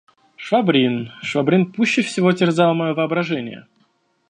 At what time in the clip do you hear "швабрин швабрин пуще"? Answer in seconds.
0.35-2.01